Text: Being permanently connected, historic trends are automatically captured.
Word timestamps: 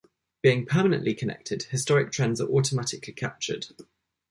Being 0.41 0.65
permanently 0.65 1.13
connected, 1.13 1.61
historic 1.69 2.11
trends 2.11 2.41
are 2.41 2.47
automatically 2.49 3.13
captured. 3.13 3.67